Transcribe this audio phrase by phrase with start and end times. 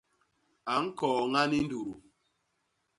[0.73, 1.83] A ñkooña ni ndudu.